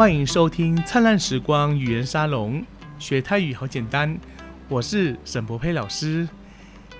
[0.00, 2.62] 欢迎收听《灿烂时光语言沙龙》，
[2.98, 4.18] 学泰语好简单。
[4.66, 6.26] 我是沈博佩老师。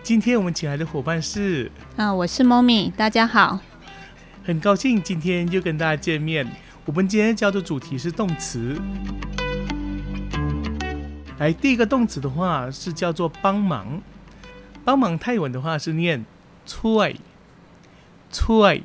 [0.03, 3.61] 今天我们请来的伙伴是啊，我是 Mommy，大家好。
[4.45, 6.47] 很高兴今天又跟大家见面。
[6.85, 8.79] 我们今天教的主题是动词。
[11.39, 14.03] 来，第一个动词的话是叫做帮忙。
[14.85, 16.27] 帮忙泰文的话是念
[16.67, 17.19] “催”，
[18.31, 18.83] 催。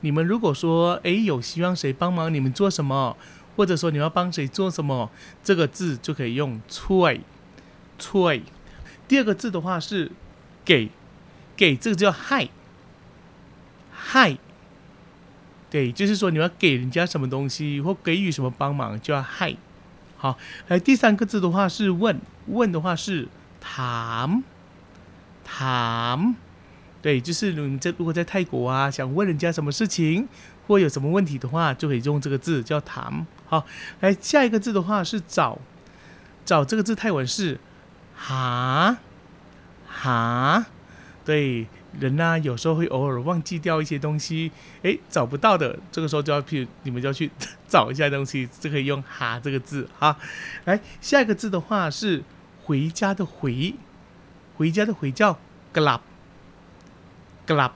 [0.00, 3.16] 你们如果说，哎，有希望谁帮忙你们做什么，
[3.56, 5.10] 或者说你要帮谁做什么，
[5.42, 7.20] 这个字就可以用“催”，
[7.98, 8.42] 催。
[9.08, 10.12] 第二个字的话是
[10.64, 10.90] “给”，
[11.56, 12.48] 给这个叫“害”，
[13.90, 14.38] 害。
[15.70, 19.56] 对，就是说你要给人家什么东西或给予什么帮忙，就要害。
[20.16, 23.28] 好，来第三个字的话是“问”，问的话是
[23.60, 24.42] “谈”，
[25.44, 26.36] 谈。
[27.00, 30.28] 对，就是你在如果在泰国啊，想问人家什么事情
[30.66, 33.24] 或有什么问题的话，就可以用这个字叫谈。
[33.46, 33.64] 好，
[34.00, 35.58] 来下一个字的话是找，
[36.44, 37.60] 找这个字泰文是
[38.16, 38.98] 哈
[39.86, 40.66] 哈。
[41.24, 41.68] 对，
[42.00, 44.50] 人呢有时候会偶尔忘记掉一些东西，
[44.82, 47.30] 诶，找不到的，这个时候就要去你们就要去
[47.68, 50.18] 找一下东西，就可以用哈这个字哈。
[50.64, 52.24] 来下一个字的话是
[52.64, 53.74] 回家的回，
[54.56, 55.38] 回家的回叫
[55.72, 56.00] glap。
[57.48, 57.70] club，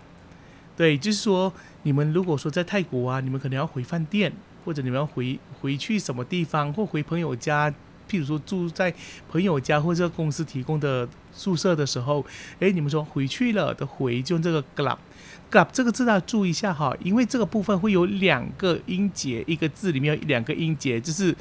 [0.77, 1.51] 对，就是说，
[1.85, 4.31] 你们如果说在泰国啊，你们可能要回饭店，
[4.65, 7.71] 或者你们要回回去什么地方，或回朋友家，
[8.09, 8.95] 譬如说住在
[9.31, 12.25] 朋友家或者公司提供的宿舍的时候，
[12.61, 21.35] 哎，你们说回去了的回，就用这个 club，club 这个字大家注意一下哈，因为这个部分会有两个音节，一个字里面有两个音节，就是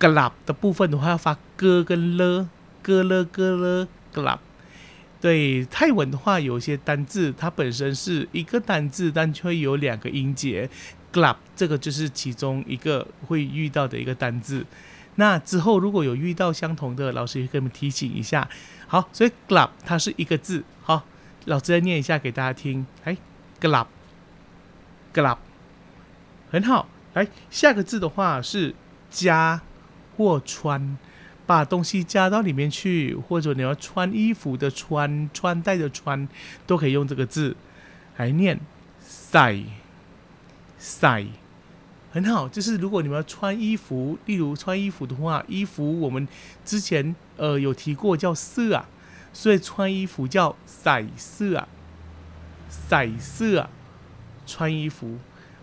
[0.00, 2.48] club 的部分的话要发咯跟了，
[2.82, 4.38] 咯了咯了 club。
[5.20, 10.68] 对泰文的话，有些单字它本身是一个单字，但却有两个音节
[11.12, 14.64] ，glap 这个就是其中一个会遇到的一个单字。
[15.16, 18.48] 那之后如果有遇到相同的，老师也跟你们提醒一下。
[18.86, 20.62] 好，所以 glap 它是一个字。
[20.82, 21.04] 好，
[21.46, 22.86] 老师再念一下给大家听。
[23.04, 23.16] 哎
[23.60, 25.38] ，glap，glap，
[26.50, 26.88] 很好。
[27.14, 28.74] 来，下个字的话是
[29.10, 29.62] 加
[30.16, 30.98] 或穿。
[31.46, 36.28] 把东西加到里面去，或者你要穿衣服的穿，穿戴的穿，
[36.66, 37.56] 都可以用这个字
[38.16, 38.58] 来念。
[39.08, 39.62] 塞
[40.78, 41.24] 塞
[42.10, 46.26] 很好，就是如果你们要穿衣服，例如穿衣服的话，衣服我们
[46.64, 48.88] 之前呃有提过叫色啊，
[49.32, 51.68] 所以穿衣服叫塞色啊，
[52.68, 53.70] 塞色啊，
[54.46, 55.18] 穿衣服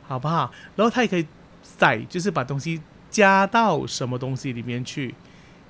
[0.07, 0.51] 好不好？
[0.75, 1.25] 然后它也可以
[1.61, 5.13] 塞，就是把东西加到什么东西里面去。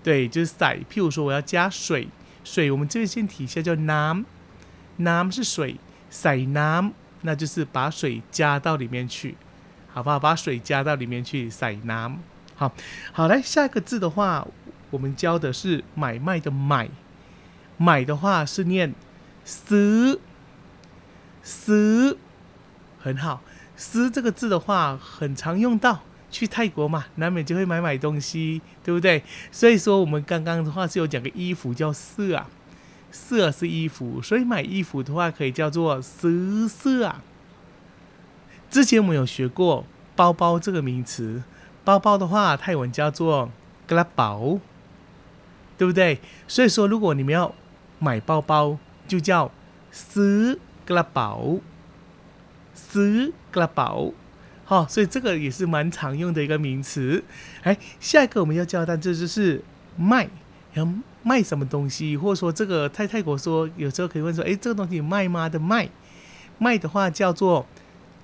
[0.03, 0.75] 对，就是塞。
[0.91, 2.09] 譬如说，我要加水，
[2.43, 5.77] 水我们这边先提一下，叫 nam，nam 是水，
[6.09, 6.91] 塞 nam，
[7.21, 9.37] 那就是把水加到里面去，
[9.93, 10.19] 好不好？
[10.19, 12.17] 把水加到里面去，塞 nam。
[12.55, 12.71] 好，
[13.11, 14.45] 好来下一个字的话，
[14.91, 16.89] 我们教的是买卖的买，
[17.77, 18.93] 买的话是念
[19.45, 20.17] s，s，
[22.99, 23.41] 很好
[23.75, 26.01] ，s 这个字的话很常用到。
[26.33, 29.21] 去泰国嘛，难免就会买买东西，对不对？
[29.51, 32.49] 所以说我们刚刚的话是有讲个衣服叫色啊，
[33.11, 36.27] 色是衣服，所以买衣服的话可以叫做色
[36.67, 37.21] 色啊。
[38.71, 39.85] 之前我们有学过
[40.15, 41.43] 包包这个名词，
[41.83, 43.51] 包包的话泰文叫做
[43.85, 44.57] 格拉宝，
[45.77, 46.19] 对不对？
[46.47, 47.53] 所以说如果你们要
[47.99, 49.51] 买包包，就叫
[49.91, 51.57] 斯格拉宝，
[52.73, 54.11] 斯格拉宝。
[54.73, 57.23] 哦，所以这个也是蛮常用的一个名词。
[57.61, 59.63] 哎，下一个我们要教的这就是
[59.95, 60.27] 卖，
[60.73, 60.87] 要
[61.21, 65.87] 卖什么东西，或者说这个在泰国说，有时候可以问说，哎，这个东西卖吗的卖，
[66.57, 67.67] 卖的话叫做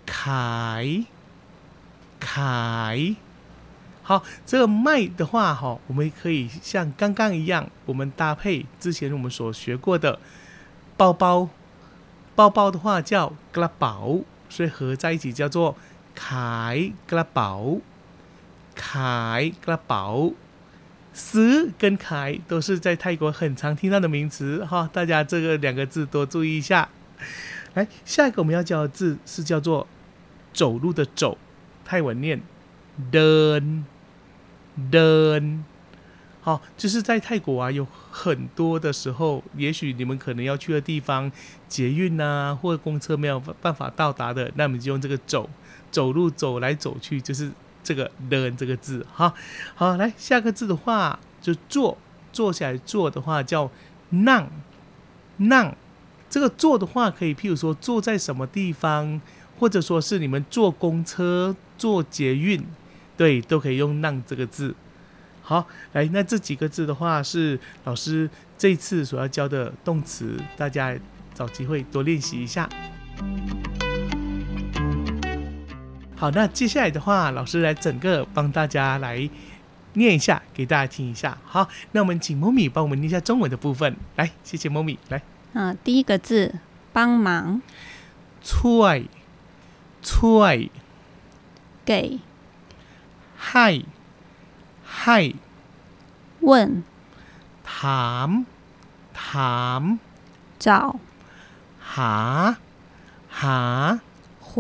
[0.08, 1.06] 凯
[2.20, 3.16] 凯。
[4.02, 10.18] 好，这个卖的话，哈，我们可以像刚刚一样，我们搭配之前我们所学过的
[10.98, 11.48] 包包，
[12.34, 14.18] 包包的话叫格拉宝，
[14.50, 15.76] 所以合在一起叫做。
[16.27, 16.77] ขาย
[17.11, 17.53] กระเป๋า
[18.89, 20.07] ขายกระเป๋า
[21.15, 26.89] ซื้跟ขาย都是在泰国很常听到的名词哈，大家这个两个字多注意一下。
[27.75, 29.87] 来，下一个我们要教的字是叫做
[30.53, 31.39] 走路的走，
[31.85, 32.41] 泰文念
[33.13, 33.85] den
[34.91, 35.61] den。
[36.50, 41.32] 哦，就是在泰国啊，有很多的时候，也许你们可能要去的地方，
[41.68, 45.50] 捷运呐或者公车没有办法到达的，那我们就用这个走。
[45.92, 47.52] 走路走来走去就是
[47.84, 49.34] 这个“的”这个字哈。
[49.74, 51.98] 好，来下个字的话就坐，
[52.32, 53.72] 坐下来坐的话叫
[54.14, 54.46] “นั่
[55.42, 55.74] ง”。
[56.30, 59.20] 这个坐的话可以，譬如说坐在什么地方，
[59.60, 62.64] 或者说是你们坐公车、坐捷运，
[63.18, 64.76] 对，都可以用让这个字。
[65.49, 70.97] 好，来，那这几个字的话是老师这次所要教的动词，大家
[71.35, 72.69] 找机会多练习一下。
[76.17, 79.29] 好，那接下来的话，老师来整个帮大家来
[79.95, 81.37] 念一下，给大家听一下。
[81.45, 83.95] 好，那我们请猫咪帮我们念一下中文的部分。
[84.17, 84.99] 来，谢谢猫咪。
[85.11, 85.21] 来，
[85.53, 86.55] 嗯、第一个字
[86.93, 87.61] 帮忙，
[88.43, 89.09] ช่วย
[90.03, 90.71] ช่วย
[91.85, 92.21] 给
[93.37, 93.85] ให้
[95.01, 95.19] ให้
[96.49, 96.51] 问
[97.75, 98.29] ถาม
[99.25, 99.83] ถาม
[100.65, 100.67] 找
[101.93, 102.15] หา
[103.41, 103.61] หา
[104.49, 104.51] 回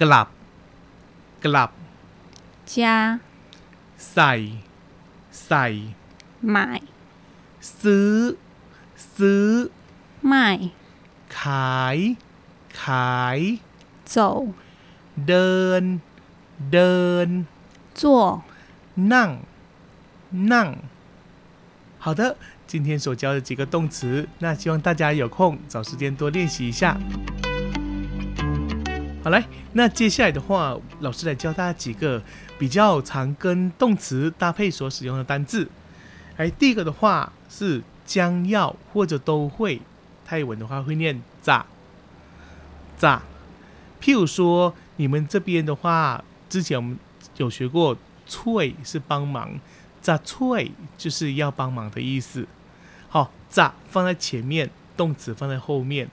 [0.00, 0.28] กลับ
[1.44, 1.70] กลับ
[2.72, 2.74] 加
[4.12, 4.32] ใส่
[5.46, 5.66] ใส่
[6.54, 6.56] 买
[7.80, 8.14] ซื้อ
[9.16, 9.48] ซื้อ
[10.32, 10.34] 卖
[11.38, 11.98] ขาย
[12.82, 13.38] ขาย
[14.14, 14.16] 走
[15.28, 15.82] เดิน
[16.72, 17.28] เดิน
[18.00, 18.02] 坐
[18.95, 19.39] 浪
[20.31, 20.75] 浪
[21.97, 22.35] 好的
[22.67, 26.97] 今天所教的几个动词那希望大家有空找时间多练习一下。
[29.23, 32.21] 好来那接下来的话老师来教大家几个
[32.59, 35.69] 比较常跟动词搭配所使用的单字
[36.35, 39.81] 诶第一个的话是将要或者都会
[40.25, 41.65] 泰文的话会念咋
[42.97, 43.23] 咋
[44.01, 46.99] 譬如说你们这边的话之前我们
[47.37, 49.59] 有学过脆”是帮忙
[50.01, 52.47] ，“咋脆”就是要帮忙的意思。
[53.09, 56.09] 好，“咋”放在前面，动词放在后面。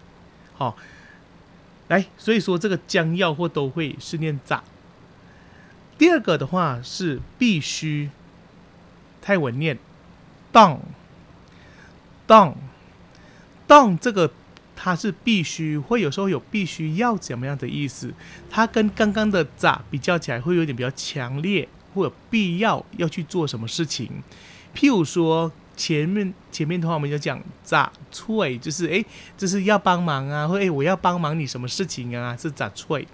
[0.54, 0.76] 好，
[1.88, 4.62] 来，所以说这个将要或都会是念“咋”。
[5.96, 8.10] 第二个的话是必须，
[9.20, 9.78] 泰文念
[10.52, 10.80] “当”，
[12.26, 12.56] 当，
[13.66, 14.32] 当这个
[14.74, 18.14] 它是必须，会有时候有必须要怎么样的意思。
[18.48, 24.22] 它跟刚刚的“咋”比较起来，会有点比较强烈，或者必要要去做什么事情。
[24.74, 29.04] 譬如说，前面前面的话，我们就讲“咋脆”，就是诶，
[29.36, 33.08] 这是要帮忙啊，或诶，我要帮忙你什么事情啊，是“咋脆”。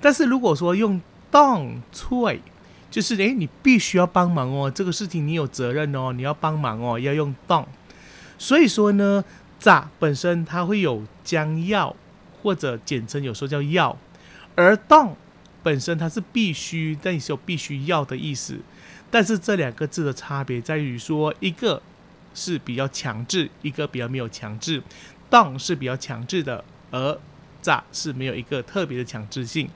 [0.00, 1.00] 但是如果说用
[1.30, 2.42] “don 脆”，
[2.90, 7.64] 就是诶，你必须要帮忙哦，这个事情你有责任哦，你要帮忙哦，要用“don
[8.36, 9.24] ”。所以说呢
[9.60, 11.94] ，“咋”本身它会有将要
[12.42, 13.96] 或者简称有时候叫要，
[14.56, 15.10] 而“don
[15.62, 18.58] ”本身它是必须，但也是有必须要的意思。
[19.10, 21.82] 但是这两个字的差别在于说，一个
[22.34, 24.82] 是比较强制，一个比较没有强制。
[25.28, 27.18] 当是比较强制的，而
[27.60, 29.68] 咋是没有一个特别的强制性。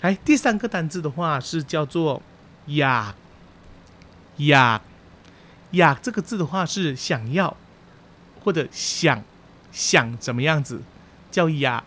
[0.00, 2.22] 来，第三个单字的话是叫做
[2.66, 3.14] 呀
[4.36, 4.80] 呀
[5.72, 7.56] 呀，这个字的话是想要
[8.40, 9.22] 或者想
[9.72, 10.82] 想怎么样子，
[11.30, 11.82] 叫呀。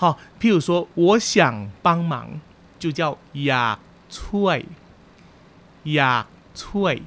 [0.00, 2.40] 好，譬如说我想帮忙，
[2.78, 4.64] 就叫呀脆。
[5.82, 7.02] 呀，脆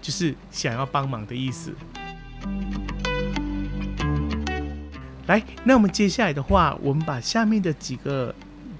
[0.00, 1.74] 就是想要帮忙的意思。
[5.26, 8.32] 来，那我们接下来的话，我们把下面的几个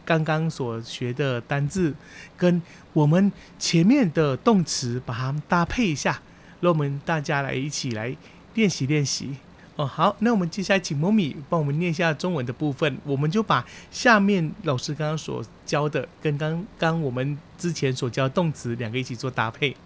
[0.05, 1.93] 刚刚所学的单字，
[2.37, 2.63] 跟
[2.93, 6.23] 我们前面的动词，把它们搭配一下，
[6.61, 8.17] 让我们大家来一起来
[8.55, 9.35] 练习练习。
[9.79, 12.99] 哦，好，那我们接下来请猫咪帮我们念一下中文的部分。
[13.05, 19.77] 我们就把下面老师刚刚所教的跟刚刚我们之前所教的动词两个一起做搭配。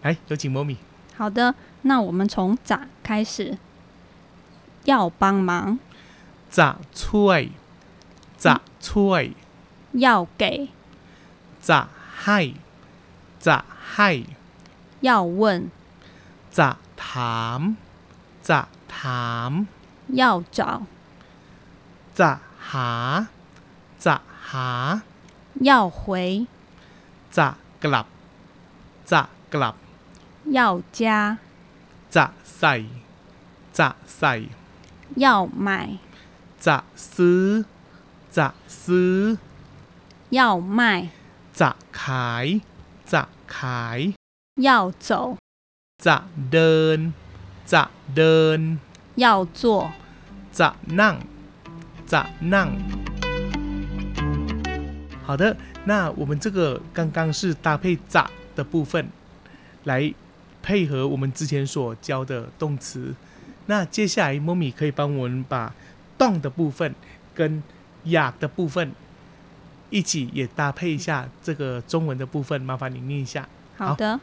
[0.00, 0.78] 来，有请猫咪。
[1.14, 3.58] 好的，那我们从咋开始？
[4.84, 5.78] 要帮忙
[6.48, 7.52] 咋吹？
[8.38, 9.32] 咋吹？
[9.92, 10.70] 要给
[11.60, 12.54] 咋嗨？
[13.38, 14.24] 咋嗨？
[15.02, 15.70] 要问
[16.50, 17.76] 咋谈？
[18.40, 18.68] 咋？
[18.95, 19.51] ถาม
[20.21, 20.23] 要
[20.57, 20.59] 找，
[22.19, 22.31] จะ
[22.69, 22.91] หา
[24.05, 24.15] จะ
[24.49, 24.69] หา
[25.69, 26.01] 要回，
[27.37, 27.47] จะ
[27.83, 28.07] กลับ
[29.11, 29.21] จะ
[29.53, 29.75] กลับ
[30.57, 30.59] 要
[30.97, 31.37] 加，
[32.15, 32.25] จะ
[32.57, 32.73] ใส่
[33.77, 34.33] จะใส่
[35.23, 35.27] 要
[35.67, 35.69] 买，
[36.65, 36.77] จะ
[37.13, 37.45] ซื้อ
[38.37, 38.47] จะ
[38.83, 39.17] ซื้อ
[40.37, 40.39] 要
[40.79, 40.81] 卖，
[41.59, 41.69] จะ
[42.01, 42.45] ขาย
[43.11, 43.23] จะ
[43.55, 43.99] ขาย
[44.67, 44.69] 要
[45.07, 45.09] 走，
[46.05, 46.15] จะ
[46.51, 46.99] เดิน
[47.65, 48.79] จะเดิน
[49.15, 49.91] 要坐，
[50.51, 51.15] จะนั่ง
[52.11, 52.21] จะ
[52.53, 52.69] นั่ง。
[55.25, 59.09] 好的，那我们这个刚刚是搭配“咋”的部分，
[59.83, 60.13] 来
[60.63, 63.13] 配合我们之前所教的动词。
[63.67, 65.71] 那接下来，莫米可以帮我们把“
[66.17, 66.95] 动”的部分
[67.35, 67.61] 跟“
[68.05, 68.91] 呀”的部分
[69.91, 73.47] 一起也搭配一下这个中文的部分，麻烦你念一下。
[73.77, 74.19] 好的，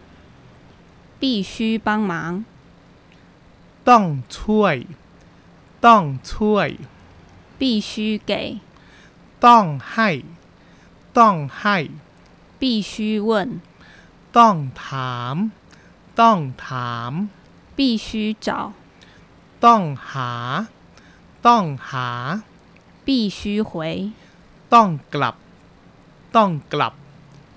[1.21, 2.45] 必须帮忙，
[3.88, 4.05] ต้อง
[4.37, 4.76] ช่วย
[5.87, 6.69] ต้องช่วย
[7.59, 7.91] 必须
[8.31, 8.33] 给，
[9.47, 10.11] ต้องให้
[11.19, 11.76] ต้องให้
[12.61, 12.93] 必须
[13.29, 13.31] 问，
[14.37, 15.37] ต้องถาม
[16.21, 17.12] ต้องถาม
[17.76, 18.09] 必须
[18.47, 18.73] 找，
[19.65, 20.33] ต้องหา
[21.47, 22.09] ต้องหา
[23.07, 23.73] 必须回，
[24.73, 25.37] ต้องกลับ
[26.37, 26.95] ต้องกลับ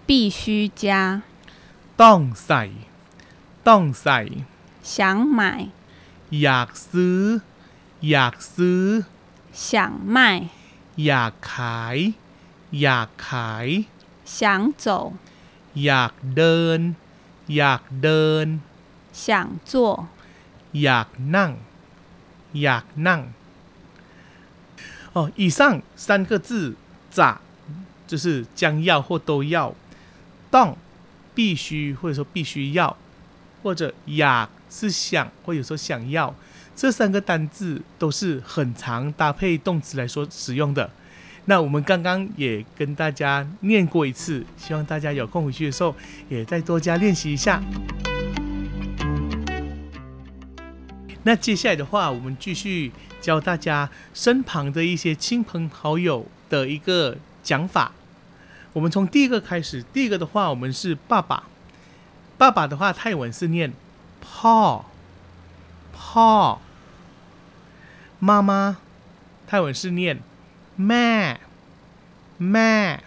[0.08, 1.22] 必须加，
[2.02, 2.62] ต้องใส่
[3.68, 4.20] ต้องใส่
[4.92, 4.96] 想
[5.38, 5.42] 买，
[6.42, 7.22] อยากซื้อ
[8.10, 8.84] อยากซื้อ
[9.68, 9.76] 想
[10.16, 10.18] 卖，
[11.06, 11.98] อยากขาย
[12.82, 13.68] อยากขาย
[14.38, 14.40] 想
[14.84, 14.88] 走，
[15.86, 16.80] อยากเดิน
[17.56, 18.48] อยากเดิน
[19.24, 19.28] 想
[19.72, 19.74] 做，
[20.84, 21.52] อยากนั่ง
[22.62, 23.22] อยากนั่ง
[25.16, 25.60] 哦，以上
[25.96, 26.76] 三个字“
[27.12, 27.20] 咋”
[28.08, 29.74] 就是将要或都要，“
[30.54, 30.70] ต้อง”
[31.36, 32.96] 必须或者说必须要，
[33.64, 36.35] 或者“อยาก” 是想或有时候想要，
[36.75, 40.91] 这三个单字都是很常搭配动词来说使用的。
[41.47, 45.95] 那我们刚刚也跟大家念过一次，希望大家有空回去的时候
[46.29, 47.63] 也再多加练习一下。
[51.23, 57.93] 那接下来的话，我们继续教大家身旁的一些亲朋好友的一个讲法。
[58.73, 61.45] 我们从第一个开始，第一个的话，我们是爸爸。
[62.37, 63.73] 爸爸的话，泰文是念
[64.25, 64.83] “paw”。
[65.95, 66.59] paw。
[68.19, 68.79] 妈妈，
[69.47, 70.21] 泰文是念
[70.79, 71.37] “ma”。
[72.41, 72.99] ma。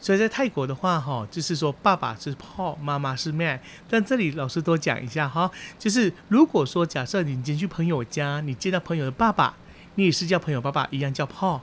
[0.00, 3.58] 所以在泰国的话，哈，就是说爸爸是 paw，妈妈是 ma。
[3.90, 9.56] 但这里老师多讲一下哈，就是如果说假设你今天去朋友家，你见到朋友的爸爸，
[9.96, 11.60] 你也是叫朋友爸爸一样叫 paw；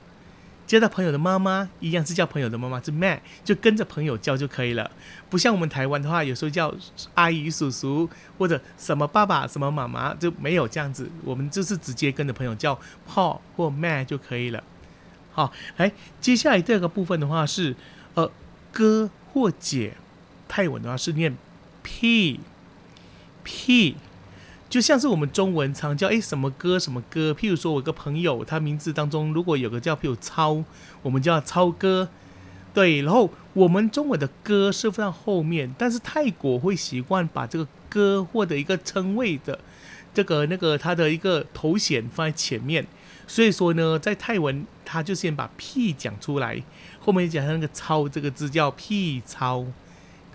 [0.67, 4.89] 接到朋友的妈妈一样是叫朋友的妈妈是 ma，就跟着朋友叫就可以了。
[5.29, 6.73] 不像我们台湾的话，有时候叫
[7.13, 14.63] 阿姨、叔叔或者什么爸爸、什么妈妈，就没有这样子，我们就是直接跟着朋友叫 Paul 或 ma 就可以了。
[15.31, 17.75] 好，来，接下来第二个部分的话是，
[18.15, 18.31] 呃，
[18.71, 19.95] 哥或姐，
[20.47, 21.35] 泰文的话是念
[21.83, 22.39] p
[23.43, 23.95] p，
[24.67, 30.63] 就像是我们中文常叫诶什么哥什么哥，譬如说我一个朋友，他名字当中如果有个叫譬如超，
[31.01, 32.09] 我们叫超哥，
[32.73, 39.59] 对，然后我们中文的哥是放在后面，但是泰国会习惯把这个哥或者一个称谓的
[40.13, 42.85] 这个那个他的一个头衔放在前面。
[43.27, 46.61] 所以说呢，在泰文，他就先把屁讲出来，
[46.99, 49.65] 后面讲那个超这个字叫屁超，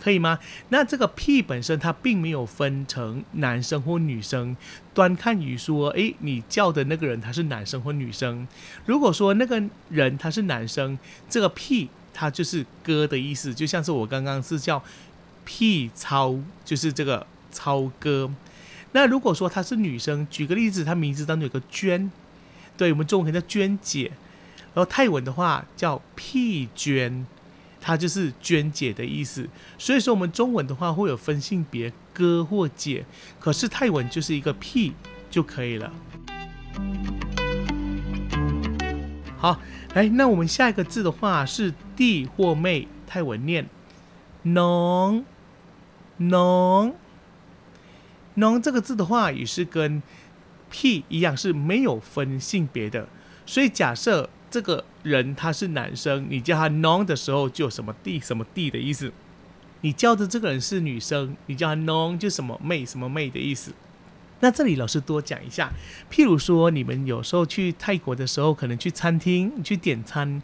[0.01, 0.39] 可以吗？
[0.71, 4.57] 那这个屁本身它并没有分成男生或女生，
[4.95, 8.49] 端看于说，诶，你叫的那个人他是男生或女生。
[8.87, 14.83] 如果说那个人他是男生，这个屁它就是哥的意思，就像是我刚刚是叫
[15.45, 18.31] 屁超，就是这个超哥。
[18.93, 22.11] 那如果说她是女生，举个例子，她名字当中有个娟。
[22.77, 24.11] 对我们中文叫娟姐，
[24.75, 27.27] 然后泰文的话叫屁娟，
[27.81, 29.49] 它就是娟姐的意思。
[29.79, 33.05] 所以说我们中文的话会有分性别哥或姐，
[33.39, 34.93] 可是泰文就是一个屁
[35.31, 35.93] 就可以了。
[39.37, 39.59] 好，
[39.95, 43.67] 来，那我们下一个字的话是弟或妹，泰文念
[44.45, 45.25] nong
[46.19, 46.93] nong
[48.37, 50.03] nong 这个字的话也是跟
[50.71, 53.09] 屁一样是没有分性别的，
[53.47, 59.11] 所以假设这个人他是男生，你叫他 non 的时候就什么弟什么弟的意思；
[59.83, 63.73] 你叫的这个人是女生，你叫他 non 就什么妹什么妹的意思。
[64.41, 65.71] 那这里老师多讲一下，
[66.11, 70.43] 譬如说你们有时候去泰国的时候，可能去餐厅去点餐，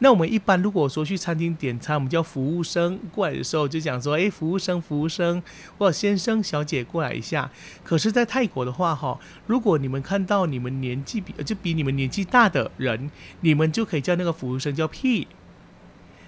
[0.00, 5.42] 那我们一般如果说去餐厅点餐，我们叫服务生过来的时候就讲说，诶，服务生，服务生，
[5.78, 7.50] 或者先生、小姐过来一下。
[7.82, 15.26] 可是，在泰国的话，哈，如果你们看到你们年纪比就比你们年纪大的人，你们就可以叫那个服务生叫屁。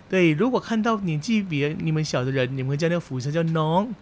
[0.08, 3.94] 对，如果看到年纪比你们小的人，你们会叫那个服务生叫农。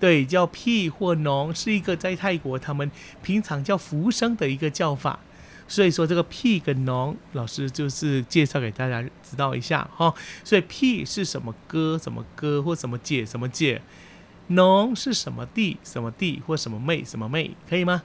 [0.00, 2.90] 对，叫屁或农是一个在泰国他们
[3.22, 5.20] 平常叫服务生的一个叫法。
[5.68, 10.12] 所以说这个屁跟农，老师就是介绍给大家知道一下哈。
[10.42, 13.80] 所以屁是什么哥什么哥或什么姐什么姐，
[14.48, 18.02] 农是什么弟什么弟或什么妹什么妹，可以吗？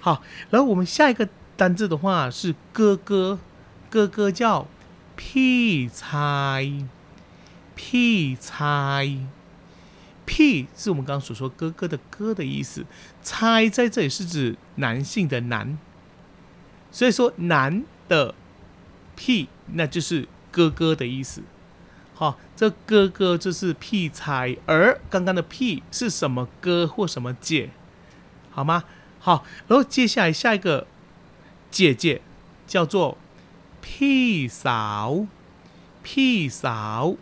[0.00, 1.26] 好，然后我们下一个
[1.56, 3.38] 单字的话是哥哥，
[3.88, 4.66] 哥哥叫
[5.16, 6.70] 屁猜，
[7.74, 9.37] 屁猜。
[10.28, 12.84] 屁是我们刚刚所说哥哥的哥的意思，
[13.22, 15.78] 猜在这里是指男性的男，
[16.92, 18.34] 所以说男的
[19.16, 21.42] 屁那就是哥哥的意思。
[22.14, 27.70] 好，这哥哥就是屁猜，而刚刚的屁是什么哥或什么姐，
[28.50, 28.84] 好吗？
[29.18, 30.86] 好，然后接下来下一个
[31.70, 32.20] 姐姐
[32.66, 33.16] 叫做
[33.80, 35.26] 屁嫂，
[36.02, 37.16] 屁嫂。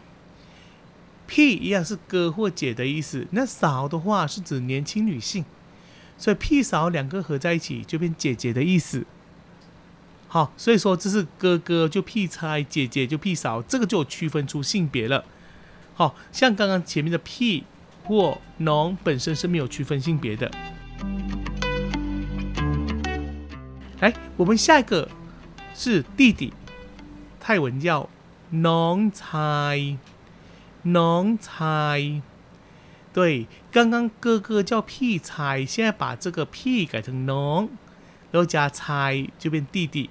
[1.26, 5.44] 屁一样是哥或姐的意思那嫂的话是指年轻女性
[6.16, 9.04] 所以屁嫂两个合在一起就变姐姐的意思。
[10.28, 15.24] 好所以说这是哥哥就屁猜姐姐就屁嫂这个就区分出性别了。
[15.94, 17.64] 好像刚刚前面的屁
[18.04, 20.50] 或侬本身是没有区分性别的。
[24.00, 25.08] 来我们下一个
[25.74, 26.52] 是弟弟
[27.40, 28.08] 泰文叫
[28.50, 29.96] 侬猜
[30.86, 32.22] 农猜
[33.12, 37.68] 对，刚刚哥哥叫屁猜，现在把这个屁改成农，
[38.30, 40.10] 然后加猜就变弟弟。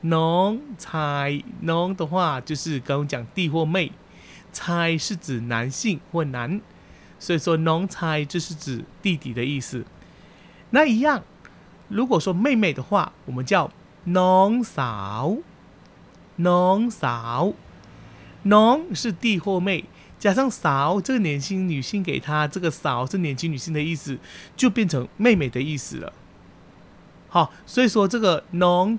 [0.00, 3.92] 农猜农的话就是刚刚讲弟或妹，
[4.52, 6.60] 猜是指男性或男，
[7.18, 9.84] 所以说农猜就是指弟弟的意思。
[10.70, 11.22] 那一样，
[11.88, 13.70] 如果说妹妹的话，我们叫
[14.04, 15.36] 农嫂，
[16.36, 17.52] 农嫂，
[18.44, 19.84] 农是弟或妹。
[20.26, 24.18] 加上嫂，这个年轻女性给她，这个嫂是年轻女性的意思，
[24.56, 26.12] 就变成妹妹的意思了。
[27.28, 28.98] 好，所以说这个 non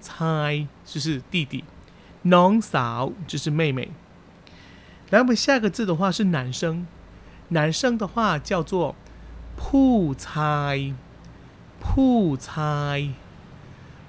[0.85, 1.65] 就是弟弟
[2.23, 3.89] ，non 嫂就是妹妹。
[5.09, 6.87] 然后我们下个字的话是男生，
[7.49, 8.95] 男生的话叫做
[9.57, 10.93] 铺猜，
[11.81, 13.09] 铺钗，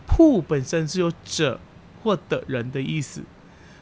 [0.06, 1.58] 铺本身是有者
[2.04, 3.24] 或的人的意思。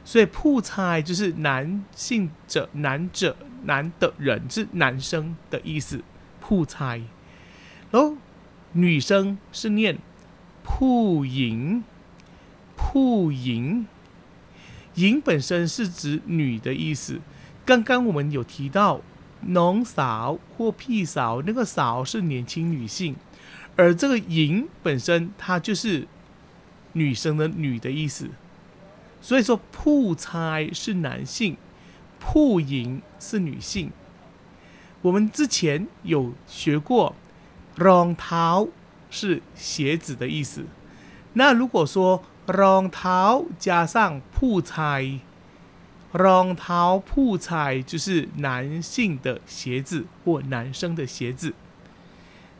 [0.06, 6.00] 所以铺菜就是男性者、男者、男的人是男生的意思，
[6.40, 7.02] 铺菜。
[7.90, 8.16] 然后
[8.70, 9.98] 女生是念
[10.62, 11.82] 铺银，
[12.76, 13.88] 铺银，
[14.94, 17.20] 银本身是指女的意思。
[17.64, 19.00] 刚刚我们有提到
[19.40, 23.16] 农嫂或屁嫂，那个嫂是年轻女性，
[23.74, 26.06] 而这个银本身它就是
[26.92, 28.30] 女生的女的意思。
[29.26, 31.56] 所以，说铺差是男性，
[32.20, 33.90] 铺赢是女性。
[35.02, 37.14] 我们之前有学过，
[37.76, 38.68] รองเท้า
[39.10, 40.66] 是鞋子的意思。
[41.32, 45.18] 那如果说รองเท้า加上铺差，
[46.12, 51.52] รองเท้า铺差就是男性的鞋子或男生的鞋子。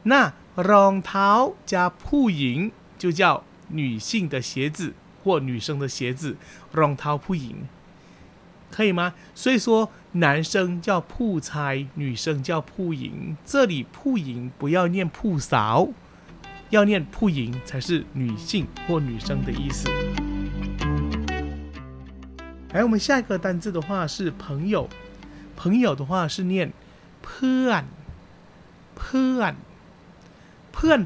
[0.03, 4.95] 那รองเท้า加铺赢就叫女性的鞋子。
[5.27, 6.37] 或女生的鞋子
[6.73, 7.67] 让她铺赢。
[8.71, 9.15] 可以吗？
[9.35, 15.89] 所以说男生叫铺猜女生叫铺赢这里铺赢不要念铺勺
[16.71, 19.89] 要念铺赢才是女性或女生的意思。
[22.73, 24.89] 来我们下一个单字的话是朋友
[25.57, 26.73] 朋友的话是念
[27.25, 27.83] pa
[28.97, 29.55] pa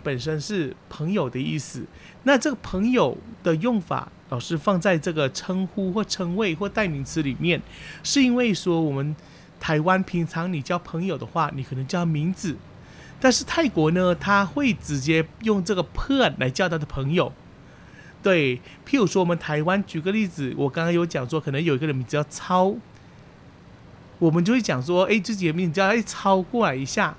[0.00, 1.84] 本身是朋友的意思。
[2.24, 7.62] 那这个朋友的用法，老师放在这个称呼或称谓或代名词里面，
[8.02, 9.14] 是因为说我们
[9.60, 12.56] 台湾平常你叫朋友的话，你可能叫他名字；
[13.20, 17.32] 但是泰国呢，他会直接用这个 pen 来叫他的朋友。
[18.22, 22.74] 对，譬如说我们台湾举个例子，我刚刚有讲说可能有一个人名字叫超，
[24.18, 27.16] 我们就会讲说，诶，自己的名字叫诶，超过来一下。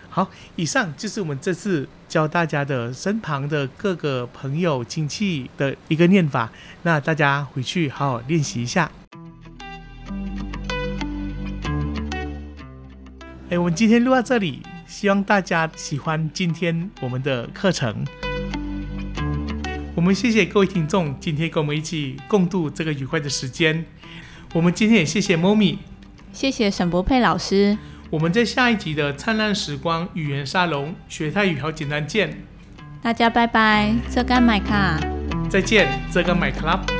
[0.10, 6.51] 好，以上就是我们这次 教大家的身旁的各个朋友亲戚的一个念法，
[6.83, 8.91] 那大家回去好好练习一下。
[13.51, 18.03] 哎，我们今天录到这里，希望大家喜欢今天我们的课程。
[19.95, 23.85] 我们谢谢各位听众今天跟我们一起共度这个愉快的时间。
[24.55, 25.77] 我们今天也谢谢 Momi。
[26.33, 27.77] 谢谢沈博佩老师，
[28.09, 32.41] 我们在下一集的灿烂时光语言沙龙学泰语好简单见，
[33.03, 34.99] 大家拜拜，这干买卡。
[35.51, 36.96] 再见，这个买 club。